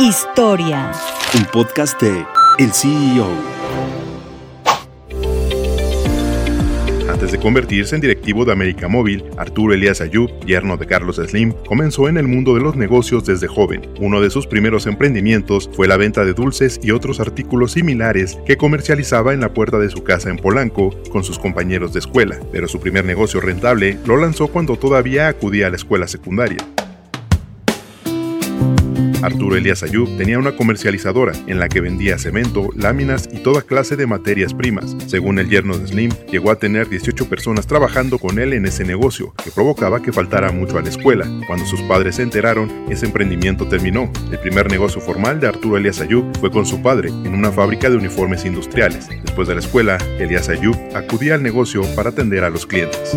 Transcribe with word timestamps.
Historia. 0.00 0.90
Un 1.36 1.44
podcast 1.52 2.02
de 2.02 2.26
El 2.58 2.72
CEO. 2.72 3.28
Antes 7.08 7.30
de 7.30 7.38
convertirse 7.38 7.94
en 7.94 8.00
directivo 8.00 8.44
de 8.44 8.50
América 8.50 8.88
Móvil, 8.88 9.24
Arturo 9.36 9.72
Elías 9.72 10.00
Ayub, 10.00 10.28
yerno 10.44 10.76
de 10.76 10.86
Carlos 10.86 11.20
Slim, 11.24 11.52
comenzó 11.68 12.08
en 12.08 12.16
el 12.16 12.26
mundo 12.26 12.56
de 12.56 12.60
los 12.60 12.74
negocios 12.74 13.24
desde 13.24 13.46
joven. 13.46 13.88
Uno 14.00 14.20
de 14.20 14.30
sus 14.30 14.48
primeros 14.48 14.88
emprendimientos 14.88 15.70
fue 15.72 15.86
la 15.86 15.96
venta 15.96 16.24
de 16.24 16.34
dulces 16.34 16.80
y 16.82 16.90
otros 16.90 17.20
artículos 17.20 17.72
similares 17.72 18.36
que 18.46 18.56
comercializaba 18.56 19.32
en 19.32 19.40
la 19.40 19.54
puerta 19.54 19.78
de 19.78 19.90
su 19.90 20.02
casa 20.02 20.28
en 20.28 20.38
Polanco 20.38 20.90
con 21.10 21.22
sus 21.22 21.38
compañeros 21.38 21.92
de 21.92 22.00
escuela, 22.00 22.40
pero 22.50 22.66
su 22.66 22.80
primer 22.80 23.04
negocio 23.04 23.40
rentable 23.40 23.96
lo 24.06 24.16
lanzó 24.16 24.48
cuando 24.48 24.76
todavía 24.76 25.28
acudía 25.28 25.68
a 25.68 25.70
la 25.70 25.76
escuela 25.76 26.08
secundaria. 26.08 26.73
Arturo 29.24 29.56
Elías 29.56 29.82
Ayub 29.82 30.16
tenía 30.18 30.38
una 30.38 30.54
comercializadora 30.54 31.32
en 31.46 31.58
la 31.58 31.68
que 31.68 31.80
vendía 31.80 32.18
cemento, 32.18 32.70
láminas 32.76 33.28
y 33.32 33.38
toda 33.38 33.62
clase 33.62 33.96
de 33.96 34.06
materias 34.06 34.52
primas. 34.52 34.94
Según 35.06 35.38
el 35.38 35.48
yerno 35.48 35.78
de 35.78 35.86
Slim, 35.86 36.10
llegó 36.30 36.50
a 36.50 36.58
tener 36.58 36.88
18 36.88 37.28
personas 37.28 37.66
trabajando 37.66 38.18
con 38.18 38.38
él 38.38 38.52
en 38.52 38.66
ese 38.66 38.84
negocio, 38.84 39.32
que 39.42 39.50
provocaba 39.50 40.02
que 40.02 40.12
faltara 40.12 40.52
mucho 40.52 40.76
a 40.78 40.82
la 40.82 40.90
escuela. 40.90 41.26
Cuando 41.46 41.64
sus 41.64 41.80
padres 41.82 42.16
se 42.16 42.22
enteraron, 42.22 42.70
ese 42.90 43.06
emprendimiento 43.06 43.66
terminó. 43.66 44.12
El 44.30 44.38
primer 44.40 44.70
negocio 44.70 45.00
formal 45.00 45.40
de 45.40 45.48
Arturo 45.48 45.78
Elías 45.78 46.00
Ayub 46.00 46.24
fue 46.38 46.50
con 46.50 46.66
su 46.66 46.82
padre, 46.82 47.08
en 47.08 47.34
una 47.34 47.50
fábrica 47.50 47.88
de 47.88 47.96
uniformes 47.96 48.44
industriales. 48.44 49.08
Después 49.08 49.48
de 49.48 49.54
la 49.54 49.60
escuela, 49.60 49.98
Elías 50.18 50.48
Ayub 50.50 50.76
acudía 50.94 51.34
al 51.34 51.42
negocio 51.42 51.82
para 51.96 52.10
atender 52.10 52.44
a 52.44 52.50
los 52.50 52.66
clientes. 52.66 53.16